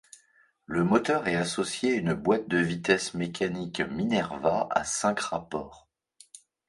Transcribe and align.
Le 0.65 0.83
moteur 0.83 1.27
est 1.27 1.35
associé 1.35 1.93
à 1.93 1.97
une 1.97 2.15
boîte 2.15 2.47
de 2.47 2.57
vitesses 2.57 3.13
mécanique 3.13 3.81
Minerva 3.81 4.67
à 4.71 4.83
cinq 4.83 5.19
rapports. 5.19 5.87